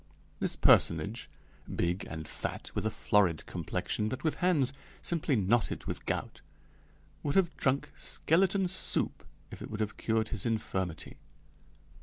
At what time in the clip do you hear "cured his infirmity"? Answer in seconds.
9.97-11.17